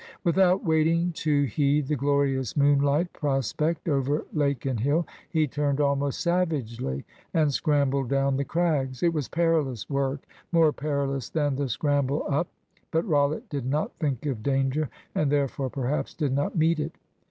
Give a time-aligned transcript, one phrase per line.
[0.23, 6.21] Without waiting to heed the glorious moonlight prospect over lake and hill, he turned almost
[6.21, 9.03] savagely, and scrambled down the crags.
[9.03, 12.47] It was perilous work more perilous than the scramble up.
[12.89, 16.93] But Rollitt did not think of danger, and therefore perhaps did not meet it.